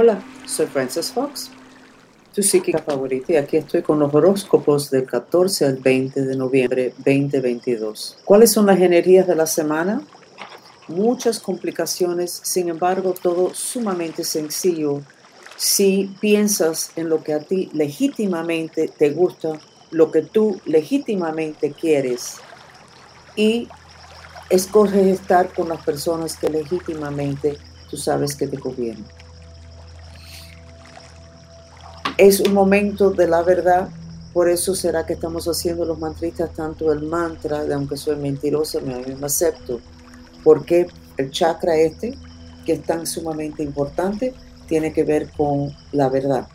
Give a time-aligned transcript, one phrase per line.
[0.00, 1.50] Hola, soy Frances Fox,
[2.32, 6.94] tu psíquica favorita, y aquí estoy con los horóscopos del 14 al 20 de noviembre
[6.98, 8.18] 2022.
[8.24, 10.00] ¿Cuáles son las energías de la semana?
[10.86, 15.02] Muchas complicaciones, sin embargo, todo sumamente sencillo
[15.56, 19.58] si piensas en lo que a ti legítimamente te gusta,
[19.90, 22.36] lo que tú legítimamente quieres
[23.34, 23.66] y
[24.48, 27.58] escoges estar con las personas que legítimamente
[27.90, 29.04] tú sabes que te convienen
[32.18, 33.88] es un momento de la verdad,
[34.32, 38.80] por eso será que estamos haciendo los mantristas tanto el mantra de aunque soy mentirosa,
[38.80, 39.80] me, me acepto,
[40.42, 42.18] porque el chakra este,
[42.66, 44.34] que es tan sumamente importante,
[44.66, 46.48] tiene que ver con la verdad.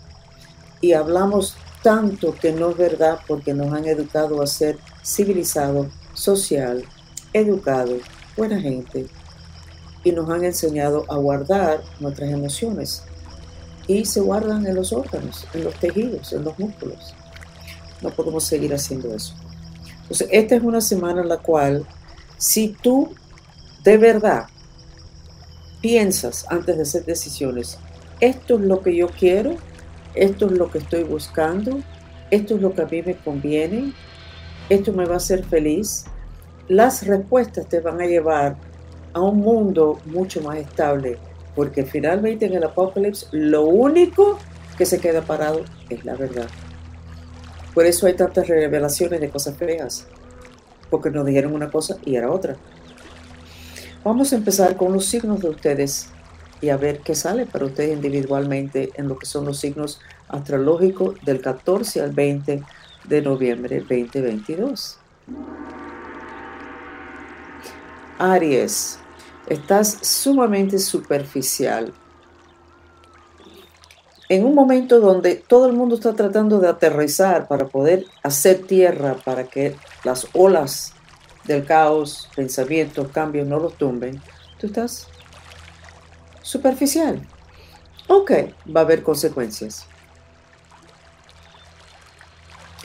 [0.81, 6.83] Y hablamos tanto que no es verdad porque nos han educado a ser civilizado, social,
[7.31, 7.97] educado,
[8.35, 9.07] buena gente,
[10.03, 13.03] y nos han enseñado a guardar nuestras emociones
[13.87, 17.13] y se guardan en los órganos, en los tejidos, en los músculos.
[18.01, 19.33] No podemos seguir haciendo eso.
[20.03, 21.85] Entonces, esta es una semana en la cual,
[22.37, 23.13] si tú
[23.83, 24.47] de verdad
[25.81, 27.77] piensas antes de hacer decisiones,
[28.19, 29.55] esto es lo que yo quiero,
[30.13, 31.79] esto es lo que estoy buscando,
[32.31, 33.93] esto es lo que a mí me conviene,
[34.69, 36.05] esto me va a hacer feliz,
[36.67, 38.57] las respuestas te van a llevar
[39.13, 41.17] a un mundo mucho más estable,
[41.55, 44.39] porque finalmente en el Apocalipsis lo único
[44.77, 46.47] que se queda parado es la verdad.
[47.73, 50.07] Por eso hay tantas revelaciones de cosas feas,
[50.89, 52.55] porque nos dijeron una cosa y era otra.
[54.03, 56.09] Vamos a empezar con los signos de ustedes
[56.61, 61.15] y a ver qué sale para ustedes individualmente en lo que son los signos astrológicos
[61.25, 62.63] del 14 al 20
[63.05, 64.97] de noviembre 2022.
[68.19, 68.99] Aries,
[69.47, 71.93] estás sumamente superficial.
[74.29, 79.15] En un momento donde todo el mundo está tratando de aterrizar para poder hacer tierra,
[79.23, 80.93] para que las olas
[81.45, 84.21] del caos, pensamientos, cambios no los tumben,
[84.59, 85.07] tú estás
[86.41, 87.21] superficial.
[88.07, 88.31] Ok,
[88.75, 89.85] va a haber consecuencias.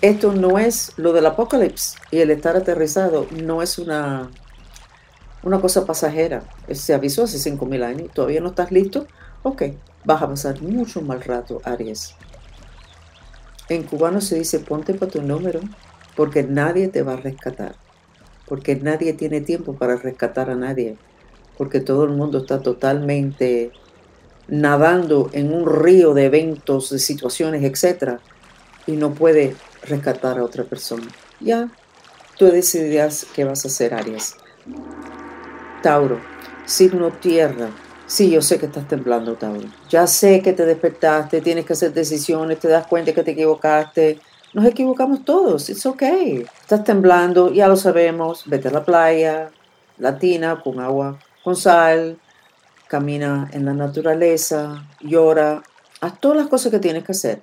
[0.01, 4.31] Esto no es lo del apocalipsis y el estar aterrizado no es una
[5.49, 6.43] una cosa pasajera.
[6.71, 9.07] Se avisó hace 5.000 años, todavía no estás listo.
[9.43, 9.63] Ok,
[10.05, 12.15] vas a pasar mucho mal rato, Aries.
[13.69, 15.61] En cubano se dice ponte para tu número,
[16.17, 17.77] porque nadie te va a rescatar,
[18.47, 20.97] porque nadie tiene tiempo para rescatar a nadie,
[21.57, 23.73] porque todo el mundo está totalmente
[24.49, 28.19] nadando en un río de eventos, de situaciones, etc.
[28.87, 31.07] Y no puede rescatar a otra persona.
[31.41, 31.71] Ya,
[32.37, 34.35] tú decidirás qué vas a hacer, Aries.
[35.83, 36.21] Tauro,
[36.65, 37.71] signo tierra.
[38.07, 39.69] Sí, yo sé que estás temblando, Tauro.
[39.91, 44.21] Ya sé que te despertaste, tienes que hacer decisiones, te das cuenta que te equivocaste.
[44.55, 46.47] Nos equivocamos todos, it's okay.
[46.61, 48.45] Estás temblando, ya lo sabemos.
[48.47, 49.51] Vete a la playa,
[49.99, 52.19] latina, con agua, con sal.
[52.89, 55.63] Camina en la naturaleza, llora.
[56.01, 57.43] Haz todas las cosas que tienes que hacer.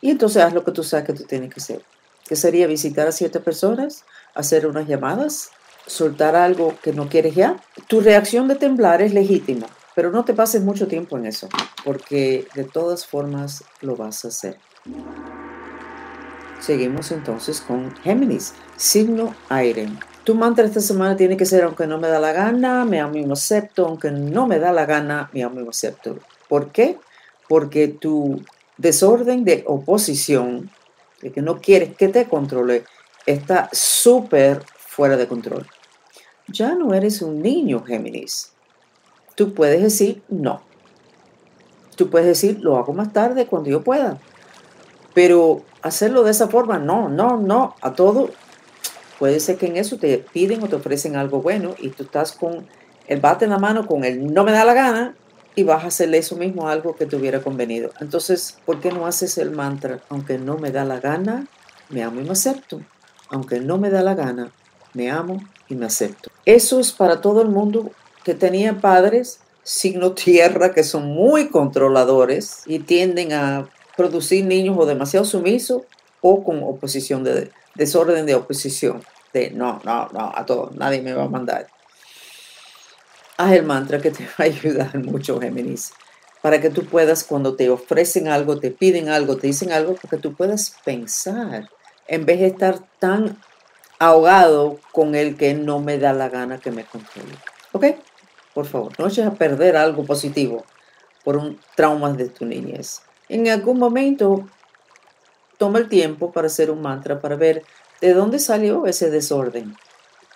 [0.00, 1.82] Y entonces haz lo que tú sabes que tú tienes que hacer.
[2.28, 4.04] ¿Qué sería visitar a siete personas?
[4.34, 5.50] Hacer unas llamadas,
[5.86, 7.56] soltar algo que no quieres ya,
[7.88, 11.48] tu reacción de temblar es legítima, pero no te pases mucho tiempo en eso,
[11.84, 14.58] porque de todas formas lo vas a hacer.
[16.60, 19.88] Seguimos entonces con Géminis, signo aire.
[20.24, 23.16] Tu mantra esta semana tiene que ser, aunque no me da la gana, me amo
[23.16, 26.18] y me acepto, aunque no me da la gana, me amo y me acepto.
[26.48, 26.98] ¿Por qué?
[27.48, 28.42] Porque tu
[28.78, 30.70] desorden de oposición,
[31.20, 32.84] de que no quieres que te controle,
[33.26, 35.66] está súper fuera de control.
[36.48, 38.52] Ya no eres un niño, Géminis.
[39.34, 40.62] Tú puedes decir no.
[41.96, 44.18] Tú puedes decir lo hago más tarde cuando yo pueda.
[45.14, 48.30] Pero hacerlo de esa forma, no, no, no, a todo.
[49.18, 52.32] Puede ser que en eso te piden o te ofrecen algo bueno y tú estás
[52.32, 52.66] con
[53.06, 55.14] el bate en la mano con el no me da la gana
[55.54, 57.92] y vas a hacerle eso mismo algo que te hubiera convenido.
[58.00, 60.00] Entonces, ¿por qué no haces el mantra?
[60.08, 61.46] Aunque no me da la gana,
[61.90, 62.80] me amo y me acepto.
[63.28, 64.52] Aunque no me da la gana,
[64.94, 66.30] me amo y me acepto.
[66.44, 67.90] Eso es para todo el mundo
[68.24, 74.86] que tenía padres signo tierra que son muy controladores y tienden a producir niños o
[74.86, 75.82] demasiado sumisos
[76.20, 79.02] o con oposición de desorden de oposición
[79.32, 81.66] de no, no, no, a todo, nadie me va a mandar.
[83.36, 85.92] Haz el mantra que te va a ayudar mucho, Géminis,
[86.40, 90.18] para que tú puedas, cuando te ofrecen algo, te piden algo, te dicen algo, porque
[90.18, 91.68] tú puedas pensar
[92.06, 93.36] en vez de estar tan
[94.06, 97.34] ahogado con el que no me da la gana que me controle.
[97.72, 97.86] ¿Ok?
[98.54, 100.64] Por favor, no eches a perder algo positivo
[101.24, 103.02] por un trauma de tu niñez.
[103.28, 104.46] En algún momento,
[105.58, 107.64] toma el tiempo para hacer un mantra, para ver
[108.00, 109.76] de dónde salió ese desorden.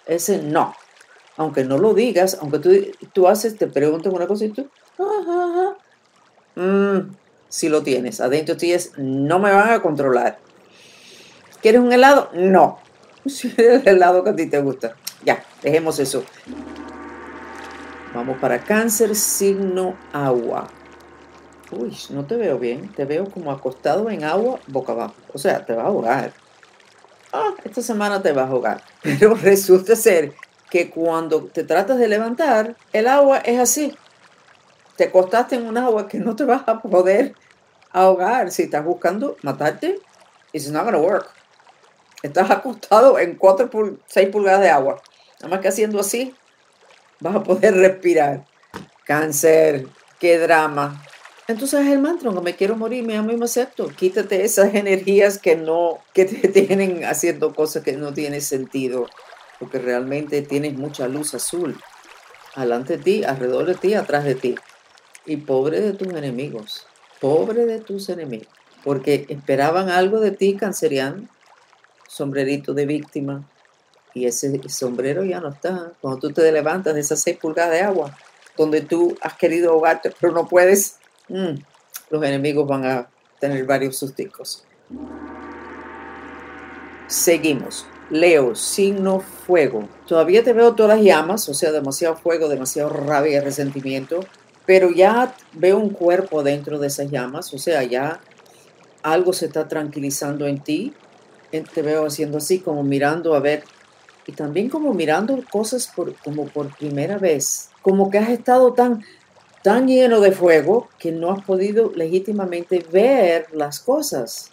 [0.06, 0.74] Ese no.
[1.36, 2.70] Aunque no lo digas, aunque tú,
[3.12, 4.68] tú haces, te preguntan una cosa y tú,
[6.56, 7.14] mm,
[7.48, 8.20] si lo tienes.
[8.20, 10.38] Adentro de ti es, no me van a controlar.
[11.62, 12.30] ¿Quieres un helado?
[12.34, 12.78] No.
[13.28, 14.94] Si el helado que a ti te gusta.
[15.24, 16.24] Ya, dejemos eso.
[18.14, 20.68] Vamos para cáncer, signo agua.
[21.70, 22.92] Uy, no te veo bien.
[22.92, 25.14] Te veo como acostado en agua boca abajo.
[25.32, 26.32] O sea, te va a ahogar.
[27.32, 28.82] Ah, esta semana te va a ahogar.
[29.02, 30.32] Pero resulta ser
[30.70, 33.96] que cuando te tratas de levantar, el agua es así.
[34.96, 37.34] Te acostaste en un agua que no te vas a poder
[37.92, 38.50] ahogar.
[38.50, 40.00] Si estás buscando matarte,
[40.52, 41.37] it's not gonna work.
[42.22, 43.70] Estás acostado en 4
[44.06, 45.00] 6 pulgadas de agua.
[45.40, 46.34] Nada más que haciendo así,
[47.20, 48.44] vas a poder respirar.
[49.04, 49.86] Cáncer,
[50.18, 51.02] qué drama.
[51.46, 53.88] Entonces es el mantra, no me quiero morir, me amo y me acepto.
[53.88, 59.06] Quítate esas energías que no, que te tienen haciendo cosas que no tienen sentido,
[59.58, 61.80] porque realmente tienes mucha luz azul
[62.54, 64.56] alante de ti, alrededor de ti, atrás de ti.
[65.24, 66.86] Y pobre de tus enemigos,
[67.20, 68.48] pobre de tus enemigos,
[68.82, 71.28] porque esperaban algo de ti, canceriano,
[72.08, 73.48] sombrerito de víctima,
[74.14, 75.92] y ese sombrero ya no está.
[76.00, 78.16] Cuando tú te levantas de esas seis pulgadas de agua,
[78.56, 80.96] donde tú has querido ahogarte, pero no puedes,
[81.28, 81.60] mm,
[82.10, 83.08] los enemigos van a
[83.38, 84.64] tener varios susticos.
[87.06, 87.86] Seguimos.
[88.10, 89.86] Leo, signo fuego.
[90.06, 94.20] Todavía te veo todas las llamas, o sea, demasiado fuego, demasiado rabia y resentimiento,
[94.64, 98.20] pero ya veo un cuerpo dentro de esas llamas, o sea, ya
[99.02, 100.94] algo se está tranquilizando en ti.
[101.50, 103.64] Te veo haciendo así, como mirando a ver
[104.28, 109.02] y también como mirando cosas por, como por primera vez, como que has estado tan,
[109.62, 114.50] tan lleno de fuego que no has podido legítimamente ver las cosas.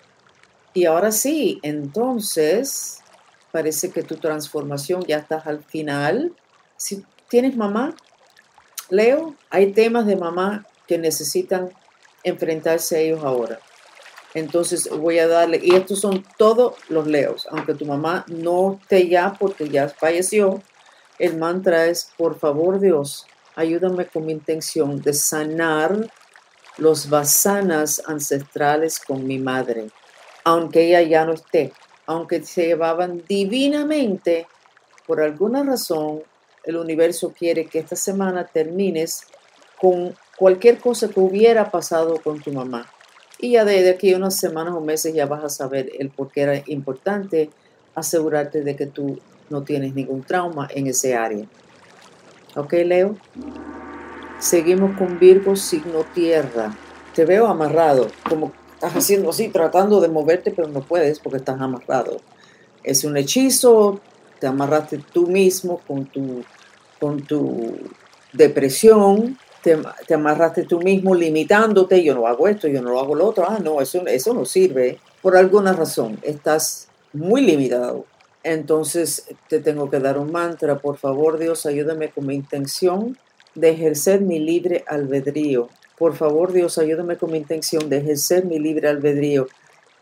[0.74, 3.00] Y ahora sí, entonces
[3.52, 6.34] parece que tu transformación ya estás al final.
[6.78, 7.96] Si tienes mamá,
[8.90, 11.70] Leo, hay temas de mamá que necesitan
[12.24, 13.60] enfrentarse a ellos ahora.
[14.36, 19.08] Entonces voy a darle, y estos son todos los leos, aunque tu mamá no esté
[19.08, 20.62] ya porque ya falleció,
[21.20, 26.12] el mantra es, por favor Dios, ayúdame con mi intención de sanar
[26.78, 29.88] los vasanas ancestrales con mi madre,
[30.44, 31.72] aunque ella ya no esté,
[32.06, 34.48] aunque se llevaban divinamente,
[35.08, 36.24] por alguna razón
[36.66, 39.28] el universo quiere que esta semana termines
[39.80, 42.92] con cualquier cosa que hubiera pasado con tu mamá
[43.40, 46.32] y ya de aquí a unas semanas o meses ya vas a saber el por
[46.32, 47.50] qué era importante
[47.94, 51.46] asegurarte de que tú no tienes ningún trauma en ese área.
[52.56, 53.16] ¿Ok, Leo?
[54.40, 56.76] Seguimos con Virgo, signo tierra.
[57.14, 61.60] Te veo amarrado, como estás haciendo así, tratando de moverte, pero no puedes porque estás
[61.60, 62.18] amarrado.
[62.84, 64.00] Es un hechizo,
[64.40, 66.44] te amarraste tú mismo con tu,
[67.00, 67.78] con tu
[68.34, 73.26] depresión, te, amarraste tú mismo limitándote, yo no hago esto, yo no lo hago lo
[73.26, 75.00] otro, ah, no, eso, eso no sirve.
[75.24, 78.06] Por alguna razón, estás muy limitado.
[78.44, 83.18] Entonces te tengo que dar un mantra, por favor Dios, ayúdame con mi intención
[83.56, 85.70] de ejercer mi libre albedrío.
[85.98, 89.48] Por favor Dios, ayúdame con mi intención de ejercer mi libre albedrío.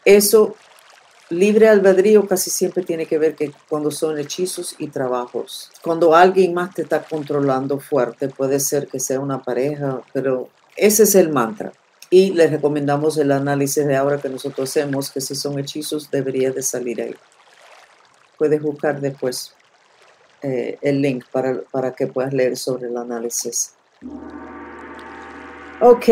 [0.04, 0.56] Eso
[1.34, 5.72] Libre albedrío casi siempre tiene que ver que cuando son hechizos y trabajos.
[5.82, 11.04] Cuando alguien más te está controlando fuerte, puede ser que sea una pareja, pero ese
[11.04, 11.74] es el mantra.
[12.10, 16.52] Y les recomendamos el análisis de ahora que nosotros hacemos, que si son hechizos debería
[16.52, 17.16] de salir ahí.
[18.38, 19.54] Puedes buscar después
[20.42, 23.74] eh, el link para, para que puedas leer sobre el análisis.
[25.80, 26.06] Ok,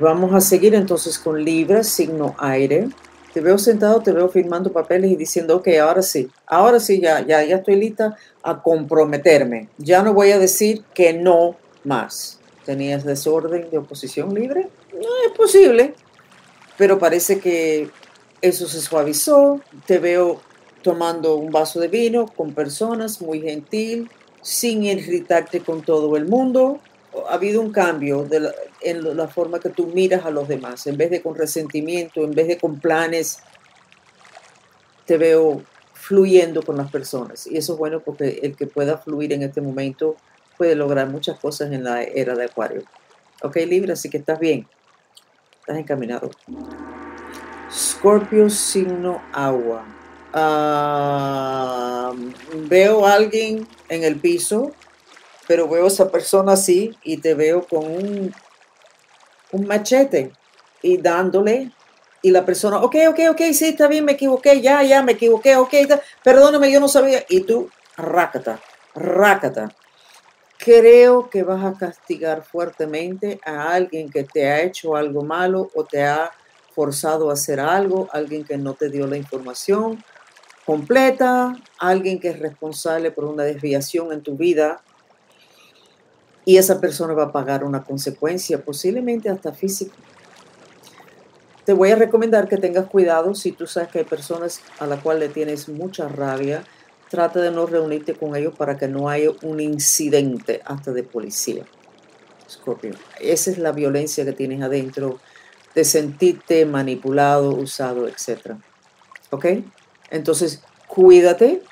[0.00, 2.88] vamos a seguir entonces con Libra, signo aire.
[3.32, 7.24] Te veo sentado, te veo firmando papeles y diciendo, ok, ahora sí, ahora sí, ya,
[7.26, 9.68] ya, ya estoy lista a comprometerme.
[9.78, 12.38] Ya no voy a decir que no más.
[12.64, 14.68] ¿Tenías desorden de oposición libre?
[14.92, 15.94] No es posible,
[16.76, 17.90] pero parece que
[18.40, 19.60] eso se suavizó.
[19.86, 20.40] Te veo
[20.82, 24.10] tomando un vaso de vino con personas, muy gentil,
[24.42, 26.80] sin irritarte con todo el mundo.
[27.28, 28.26] Ha habido un cambio
[28.80, 32.32] en la forma que tú miras a los demás, en vez de con resentimiento, en
[32.32, 33.38] vez de con planes,
[35.06, 35.62] te veo
[35.94, 37.46] fluyendo con las personas.
[37.46, 40.16] Y eso es bueno porque el que pueda fluir en este momento
[40.56, 42.82] puede lograr muchas cosas en la era de Acuario.
[43.42, 44.66] Ok, Libra, así que estás bien.
[45.60, 46.30] Estás encaminado.
[47.70, 49.84] Scorpio, signo agua.
[50.32, 52.12] Ah,
[52.68, 54.72] veo a alguien en el piso,
[55.48, 58.32] pero veo a esa persona así y te veo con un
[59.52, 60.32] un machete
[60.82, 61.72] y dándole
[62.20, 65.54] y la persona, ok, ok, ok, sí, está bien, me equivoqué, ya, ya, me equivoqué,
[65.54, 65.72] ok,
[66.24, 67.24] perdóname, yo no sabía.
[67.28, 68.60] Y tú, rácata,
[68.92, 69.72] rácata.
[70.58, 75.84] Creo que vas a castigar fuertemente a alguien que te ha hecho algo malo o
[75.84, 76.32] te ha
[76.74, 80.02] forzado a hacer algo, alguien que no te dio la información
[80.66, 84.82] completa, alguien que es responsable por una desviación en tu vida
[86.48, 89.94] y esa persona va a pagar una consecuencia, posiblemente hasta física.
[91.66, 95.02] Te voy a recomendar que tengas cuidado si tú sabes que hay personas a las
[95.02, 96.64] cuales le tienes mucha rabia,
[97.10, 101.66] trata de no reunirte con ellos para que no haya un incidente hasta de policía.
[102.48, 105.20] Scorpio, esa es la violencia que tienes adentro
[105.74, 108.52] de sentirte manipulado, usado, etc.
[109.28, 109.44] ¿Ok?
[110.10, 111.62] Entonces, cuídate,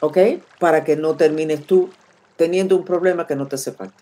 [0.00, 0.18] ¿ok?
[0.58, 1.90] Para que no termines tú
[2.38, 3.96] teniendo un problema que no te hace falta.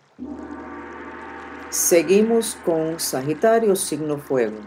[1.70, 4.58] Seguimos con Sagitario, signo fuego.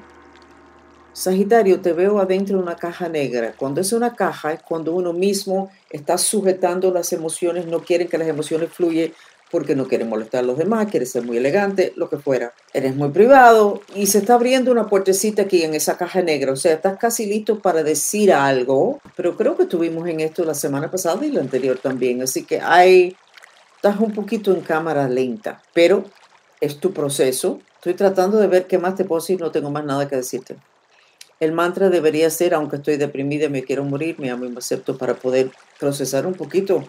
[1.13, 3.53] Sagitario, te veo adentro de una caja negra.
[3.55, 8.17] Cuando es una caja es cuando uno mismo está sujetando las emociones, no quieren que
[8.17, 9.11] las emociones fluyan
[9.51, 12.53] porque no quieren molestar a los demás, quiere ser muy elegante, lo que fuera.
[12.73, 16.53] Eres muy privado y se está abriendo una puertecita aquí en esa caja negra.
[16.53, 20.53] O sea, estás casi listo para decir algo, pero creo que estuvimos en esto la
[20.53, 22.21] semana pasada y la anterior también.
[22.21, 23.15] Así que hay
[23.81, 26.03] estás un poquito en cámara lenta, pero
[26.59, 27.61] es tu proceso.
[27.75, 30.57] Estoy tratando de ver qué más te puedo decir, no tengo más nada que decirte.
[31.39, 34.97] El mantra debería ser, aunque estoy deprimida me quiero morir, me amo y me acepto
[34.97, 36.83] para poder procesar un poquito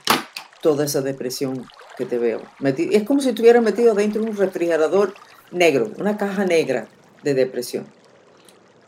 [0.63, 1.65] toda esa depresión
[1.97, 2.43] que te veo.
[2.61, 5.15] Es como si estuviera metido dentro de un refrigerador
[5.53, 6.89] negro, una caja negra
[7.23, 7.87] de depresión.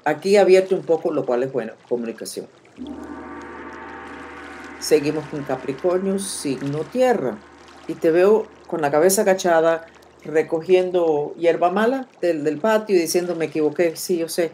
[0.05, 2.49] Aquí abierto un poco, lo cual es bueno, comunicación.
[4.81, 7.39] Seguimos con Capricornio, signo tierra
[7.93, 9.87] y te veo con la cabeza agachada
[10.25, 14.53] recogiendo hierba mala del, del patio y diciendo me equivoqué, sí, yo sé,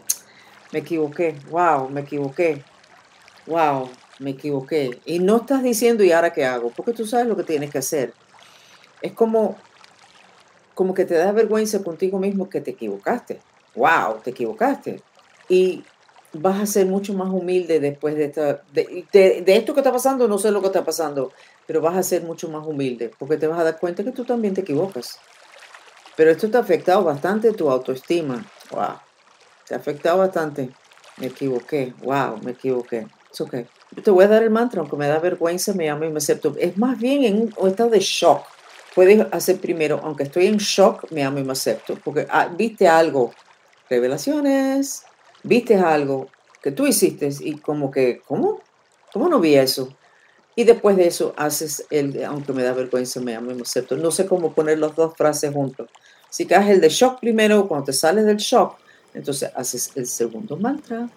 [0.73, 2.61] me equivoqué, wow, me equivoqué,
[3.47, 4.99] wow, me equivoqué.
[5.05, 7.77] Y no estás diciendo y ahora qué hago, porque tú sabes lo que tienes que
[7.77, 8.13] hacer.
[9.01, 9.55] Es como,
[10.73, 13.39] como que te da vergüenza contigo mismo que te equivocaste.
[13.75, 15.01] Wow, te equivocaste.
[15.47, 15.85] Y
[16.33, 20.27] vas a ser mucho más humilde después de, esta, de, de, esto que está pasando,
[20.27, 21.31] no sé lo que está pasando,
[21.69, 24.25] pero vas a ser mucho más humilde porque te vas a dar cuenta que tú
[24.25, 25.19] también te equivocas.
[26.15, 28.43] Pero esto te ha afectado bastante tu autoestima.
[28.71, 28.95] Wow,
[29.67, 30.71] te ha afectado bastante.
[31.17, 31.93] Me equivoqué.
[32.01, 33.05] Wow, me equivoqué.
[33.31, 33.53] Es ok.
[33.91, 36.17] Yo te voy a dar el mantra, aunque me da vergüenza, me amo y me
[36.17, 36.55] acepto.
[36.57, 38.41] Es más bien en un estado de shock.
[38.95, 41.99] Puedes hacer primero, aunque estoy en shock, me amo y me acepto.
[42.03, 43.31] Porque ah, viste algo.
[43.87, 45.03] Revelaciones
[45.43, 46.29] viste algo
[46.63, 48.59] que tú hiciste y como que, ¿cómo?
[49.13, 49.95] ¿Cómo no vi eso?
[50.59, 53.95] Y después de eso haces el, aunque me da vergüenza, me amo y me acepto.
[53.95, 55.89] No sé cómo poner las dos frases juntos.
[56.29, 58.75] Si que haces el de shock primero, cuando te sales del shock,
[59.13, 61.07] entonces haces el segundo mantra.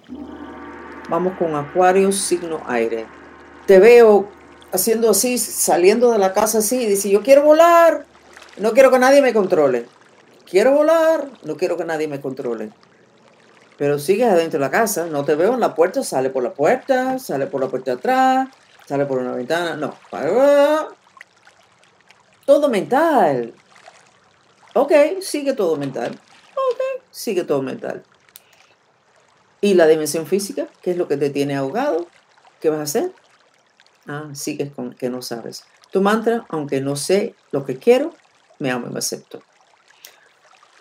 [1.08, 3.04] Vamos con Acuario, signo aire.
[3.66, 4.28] Te veo
[4.70, 8.06] haciendo así, saliendo de la casa así, y dice, yo quiero volar,
[8.58, 9.86] no quiero que nadie me controle.
[10.48, 12.70] Quiero volar, no quiero que nadie me controle
[13.82, 16.54] pero sigues adentro de la casa, no te veo en la puerta, sale por la
[16.54, 18.48] puerta, sale por la puerta atrás,
[18.86, 19.94] sale por una ventana, no.
[22.44, 23.54] Todo mental.
[24.74, 26.12] Ok, sigue todo mental.
[26.54, 28.02] Ok, sigue todo mental.
[29.60, 30.68] ¿Y la dimensión física?
[30.82, 32.08] ¿Qué es lo que te tiene ahogado?
[32.60, 33.12] ¿Qué vas a hacer?
[34.06, 35.64] Ah, sigues con que no sabes.
[35.92, 38.14] Tu mantra, aunque no sé lo que quiero,
[38.58, 39.42] me amo y me acepto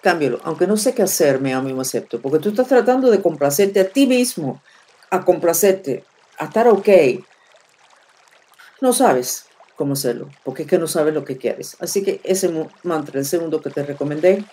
[0.01, 0.39] cámbialo.
[0.43, 2.21] Aunque no sé qué hacer, me amo y me acepto.
[2.21, 4.61] Porque tú estás tratando de complacerte a ti mismo,
[5.09, 6.03] a complacerte,
[6.37, 6.89] a estar ok.
[8.81, 9.45] No sabes
[9.75, 11.77] cómo hacerlo, porque es que no sabes lo que quieres.
[11.79, 12.51] Así que ese
[12.83, 14.43] mantra, el segundo que te recomendé,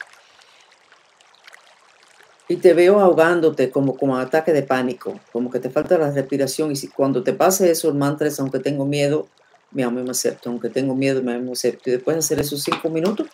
[2.48, 6.72] y te veo ahogándote como como ataque de pánico, como que te falta la respiración.
[6.72, 9.28] Y si, cuando te pase eso, el mantra aunque tengo miedo,
[9.70, 10.48] me amo y me acepto.
[10.48, 11.90] Aunque tengo miedo, me amo y acepto.
[11.90, 13.28] Y después de hacer esos cinco minutos,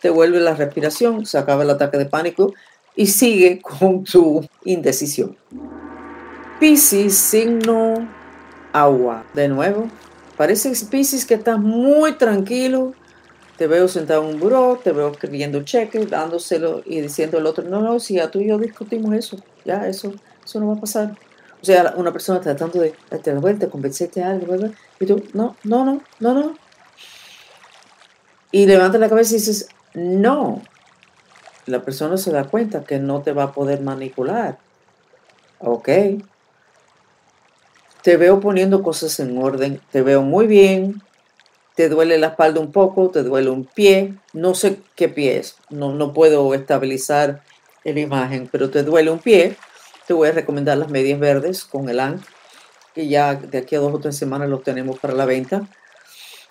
[0.00, 2.52] te vuelve la respiración, se acaba el ataque de pánico
[2.94, 5.36] y sigue con tu indecisión.
[6.60, 8.15] Piscis, signo
[8.72, 9.24] agua.
[9.34, 9.88] De nuevo,
[10.36, 12.94] parece Piscis que estás muy tranquilo.
[13.56, 17.64] Te veo sentado en un buró, te veo escribiendo cheques, dándoselo y diciendo al otro,
[17.64, 20.12] no, no, si ya tú y yo discutimos eso, ya eso,
[20.44, 21.16] eso no va a pasar.
[21.62, 24.72] O sea, una persona tratando de darte la vuelta, convencerte de algo, ¿verdad?
[25.00, 26.54] Y tú, no, no, no, no, no.
[28.52, 30.60] Y levanta la cabeza y dices, no,
[31.64, 34.58] la persona se da cuenta que no te va a poder manipular.
[35.58, 35.88] Ok.
[38.06, 41.02] Te veo poniendo cosas en orden, te veo muy bien,
[41.74, 45.56] te duele la espalda un poco, te duele un pie, no sé qué pie es,
[45.70, 47.42] no, no puedo estabilizar
[47.82, 49.56] la imagen, pero te duele un pie,
[50.06, 52.20] te voy a recomendar las medias verdes con el ANC,
[52.94, 55.68] que ya de aquí a dos o tres semanas los tenemos para la venta,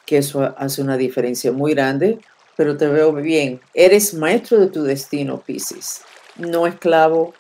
[0.06, 2.20] que eso hace una diferencia muy grande,
[2.58, 3.62] pero te veo bien.
[3.74, 6.02] Eres maestro de tu destino, Pisces,
[6.36, 7.34] no esclavo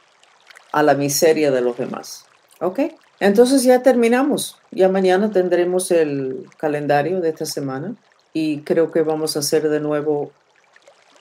[0.72, 2.25] a la miseria de los demás.
[2.62, 2.79] ¿Ok?
[3.19, 4.57] Entonces ya terminamos.
[4.71, 7.95] Ya mañana tendremos el calendario de esta semana
[8.33, 10.31] y creo que vamos a hacer de nuevo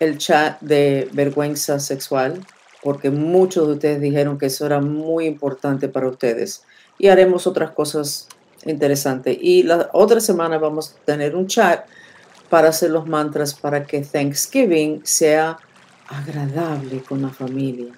[0.01, 2.45] el chat de vergüenza sexual
[2.83, 6.65] porque muchos de ustedes dijeron que eso era muy importante para ustedes
[6.99, 8.29] y haremos otras cosas
[8.67, 9.39] interesantes.
[9.41, 11.87] Y la otra semana vamos a tener un chat
[12.51, 15.57] para hacer los mantras para que Thanksgiving sea
[16.09, 17.93] agradable con la familia.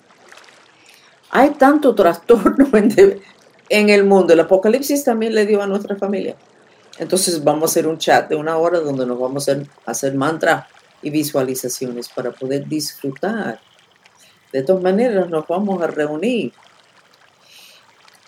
[1.31, 2.69] Hay tanto trastorno
[3.69, 4.33] en, el mundo.
[4.33, 6.37] El Apocalipsis también le dio a nuestra familia.
[6.99, 10.67] Entonces vamos a hacer un chat de una hora donde nos vamos a hacer, mantra
[11.03, 13.61] y visualizaciones para poder disfrutar.
[14.53, 16.53] De todas maneras nos vamos a reunir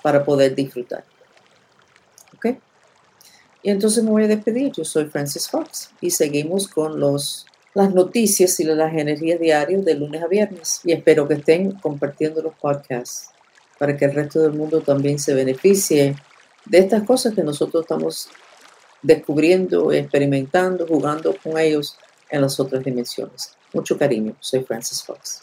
[0.02, 1.05] para poder disfrutar.
[2.37, 2.59] ¿Ok?
[3.62, 4.73] Y entonces me voy a despedir.
[4.73, 9.95] Yo soy Francis Fox y seguimos con los, las noticias y las energías diarias de
[9.95, 10.81] lunes a viernes.
[10.85, 13.31] Y espero que estén compartiendo los podcasts
[13.79, 16.17] para que el resto del mundo también se beneficie
[16.65, 18.29] de estas cosas que nosotros estamos
[19.03, 21.97] descubriendo, experimentando, jugando con ellos
[22.31, 23.57] en las otras dimensiones.
[23.73, 25.43] Mucho cariño, soy Francis Fox.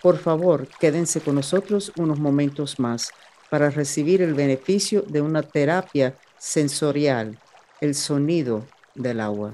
[0.00, 3.10] Por favor, quédense con nosotros unos momentos más
[3.50, 7.38] para recibir el beneficio de una terapia sensorial,
[7.80, 8.64] el sonido
[8.94, 9.52] del agua.